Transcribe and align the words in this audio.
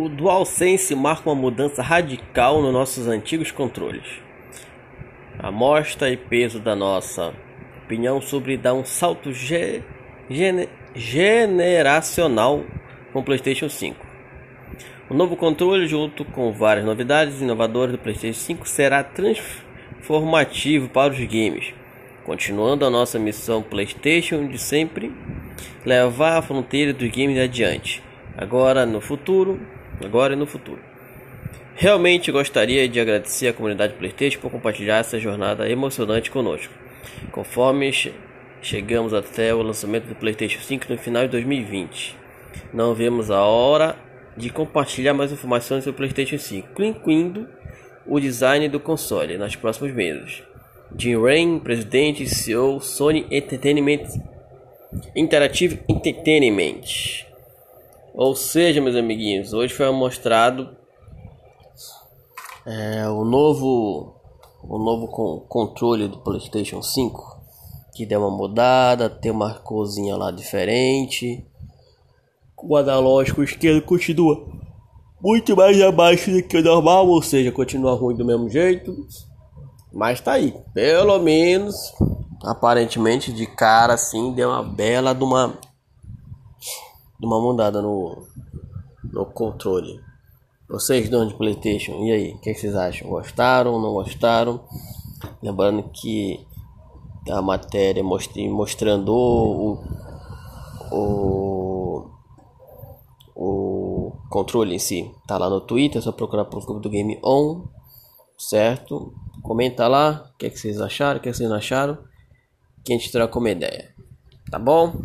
O 0.00 0.08
DualSense 0.08 0.94
marca 0.94 1.28
uma 1.28 1.34
mudança 1.34 1.82
radical 1.82 2.62
nos 2.62 2.72
nossos 2.72 3.06
antigos 3.06 3.50
controles. 3.50 4.22
A 5.38 5.50
mostra 5.50 6.08
e 6.08 6.16
peso 6.16 6.58
da 6.58 6.74
nossa 6.74 7.34
opinião 7.84 8.18
sobre 8.18 8.56
dar 8.56 8.72
um 8.72 8.82
salto 8.82 9.30
ge 9.30 9.82
gene 10.30 10.70
generacional 10.94 12.64
com 13.12 13.18
o 13.20 13.22
PlayStation 13.22 13.68
5. 13.68 14.06
O 15.10 15.12
novo 15.12 15.36
controle, 15.36 15.86
junto 15.86 16.24
com 16.24 16.50
várias 16.50 16.86
novidades 16.86 17.42
inovadoras 17.42 17.92
do 17.92 17.98
PlayStation 17.98 18.40
5, 18.40 18.66
será 18.66 19.04
transformativo 19.04 20.88
para 20.88 21.12
os 21.12 21.18
games, 21.18 21.74
continuando 22.24 22.86
a 22.86 22.90
nossa 22.90 23.18
missão 23.18 23.62
PlayStation 23.62 24.48
de 24.48 24.56
sempre 24.56 25.12
levar 25.84 26.38
a 26.38 26.42
fronteira 26.42 26.94
dos 26.94 27.10
games 27.10 27.38
adiante, 27.38 28.02
agora 28.34 28.86
no 28.86 29.02
futuro 29.02 29.60
agora 30.04 30.34
e 30.34 30.36
no 30.36 30.46
futuro. 30.46 30.80
Realmente 31.74 32.30
gostaria 32.30 32.88
de 32.88 33.00
agradecer 33.00 33.48
à 33.48 33.52
comunidade 33.52 33.94
PlayStation 33.94 34.40
por 34.40 34.50
compartilhar 34.50 34.98
essa 34.98 35.18
jornada 35.18 35.68
emocionante 35.68 36.30
conosco. 36.30 36.72
Conforme 37.32 37.90
che 37.90 38.12
chegamos 38.60 39.14
até 39.14 39.54
o 39.54 39.62
lançamento 39.62 40.06
do 40.06 40.14
PlayStation 40.14 40.60
5 40.60 40.86
no 40.90 40.98
final 40.98 41.22
de 41.22 41.30
2020, 41.30 42.16
não 42.74 42.94
vemos 42.94 43.30
a 43.30 43.40
hora 43.42 43.96
de 44.36 44.50
compartilhar 44.50 45.14
mais 45.14 45.32
informações 45.32 45.84
sobre 45.84 45.94
o 45.94 45.96
PlayStation 45.96 46.38
5, 46.38 46.82
incluindo 46.82 47.48
o 48.06 48.20
design 48.20 48.68
do 48.68 48.80
console 48.80 49.38
nos 49.38 49.56
próximos 49.56 49.92
meses. 49.92 50.42
Jim 50.96 51.22
Rain, 51.22 51.60
presidente 51.60 52.24
e 52.24 52.28
CEO 52.28 52.80
Sony 52.80 53.26
Entertainment 53.30 54.08
Interactive 55.14 55.80
Entertainment 55.88 57.29
ou 58.14 58.34
seja, 58.34 58.80
meus 58.80 58.96
amiguinhos, 58.96 59.52
hoje 59.52 59.74
foi 59.74 59.90
mostrado 59.90 60.76
é, 62.66 63.08
o 63.08 63.24
novo 63.24 64.16
o 64.62 64.78
novo 64.78 65.08
com, 65.08 65.40
controle 65.48 66.06
do 66.06 66.18
PlayStation 66.18 66.82
5 66.82 67.40
que 67.94 68.06
deu 68.06 68.20
uma 68.20 68.30
mudada, 68.30 69.10
tem 69.10 69.30
uma 69.30 69.54
corzinha 69.54 70.16
lá 70.16 70.30
diferente. 70.30 71.44
O 72.56 72.76
analógico 72.76 73.42
esquerdo 73.42 73.82
continua 73.82 74.46
muito 75.20 75.56
mais 75.56 75.80
abaixo 75.82 76.30
do 76.30 76.42
que 76.42 76.56
o 76.56 76.62
normal, 76.62 77.08
ou 77.08 77.22
seja, 77.22 77.50
continua 77.50 77.94
ruim 77.94 78.16
do 78.16 78.24
mesmo 78.24 78.48
jeito. 78.48 78.94
Mas 79.92 80.20
tá 80.20 80.32
aí, 80.32 80.54
pelo 80.72 81.18
menos 81.18 81.92
aparentemente 82.42 83.32
de 83.32 83.44
cara 83.46 83.94
assim 83.94 84.32
deu 84.32 84.48
uma 84.48 84.62
bela 84.62 85.14
de 85.14 85.22
uma 85.22 85.58
de 87.20 87.26
uma 87.26 87.38
mudada 87.38 87.82
no, 87.82 88.26
no 89.12 89.26
controle. 89.26 90.00
Vocês 90.66 91.10
donos 91.10 91.28
de 91.28 91.34
Playstation, 91.34 91.92
e 92.04 92.12
aí? 92.12 92.32
O 92.32 92.38
que, 92.38 92.54
vocês 92.54 92.74
acham? 92.74 93.10
Gostaram? 93.10 93.78
Não 93.80 93.92
gostaram? 93.92 94.64
Lembrando 95.42 95.82
que 95.92 96.46
a 97.28 97.42
matéria 97.42 98.02
mostrando 98.02 99.12
o, 99.12 99.84
o, 100.90 102.10
o 103.36 104.12
controle 104.30 104.74
em 104.74 104.78
si 104.78 105.14
tá 105.26 105.36
lá 105.36 105.50
no 105.50 105.60
Twitter, 105.60 105.98
é 105.98 106.02
só 106.02 106.12
procurar 106.12 106.46
pelo 106.46 106.64
clube 106.64 106.80
do 106.80 106.88
Game 106.88 107.20
On, 107.22 107.66
certo? 108.38 109.12
Comenta 109.42 109.86
lá 109.86 110.30
o 110.32 110.38
que, 110.38 110.48
que 110.48 110.58
vocês 110.58 110.80
acharam, 110.80 111.18
o 111.18 111.22
que, 111.22 111.30
que 111.30 111.36
vocês 111.36 111.50
não 111.50 111.56
acharam, 111.56 111.98
que 112.82 112.94
a 112.94 112.96
gente 112.96 113.12
troca 113.12 113.38
uma 113.38 113.50
ideia, 113.50 113.94
tá 114.50 114.58
bom? 114.58 115.02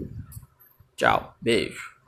Tchau, 0.95 1.33
beijo. 1.41 1.94